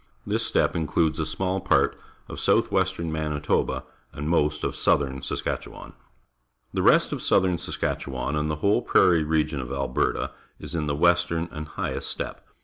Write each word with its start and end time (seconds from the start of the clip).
Tliis 0.27 0.39
steppe 0.39 0.75
includes 0.75 1.19
a 1.19 1.27
small 1.27 1.59
part 1.61 1.95
of 2.27 2.39
south 2.39 2.71
western 2.71 3.11
Manitoba 3.11 3.83
and 4.11 4.27
most 4.27 4.63
of 4.63 4.75
south 4.75 5.01
ern 5.01 5.21
Saskatchewan. 5.21 5.93
THE 6.73 6.81
PRAIRIE 6.81 6.81
PRO^'IXCES 6.81 6.81
105 6.81 6.81
The 6.81 6.81
rest 6.81 7.11
of 7.11 7.21
southern 7.21 7.57
Saskatchewan 7.59 8.35
and 8.35 8.49
i±ie 8.51 8.57
whole 8.61 8.81
prairie 8.81 9.23
regi 9.23 9.55
on 9.57 9.61
of 9.61 9.71
Alberta 9.71 10.31
is 10.59 10.73
in 10.73 10.87
the 10.87 10.95
w 10.95 11.13
estern 11.13 11.49
anj 11.51 11.75
hig 11.75 11.93
hest 11.93 12.07
step 12.09 12.43
pe. 12.47 12.53